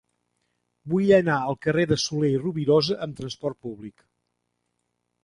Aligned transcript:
Vull 0.93 1.11
anar 1.17 1.35
al 1.49 1.57
carrer 1.65 1.83
de 1.91 1.97
Soler 2.03 2.31
i 2.37 2.39
Rovirosa 2.45 2.97
amb 3.07 3.21
trasport 3.21 3.61
públic. 3.69 4.03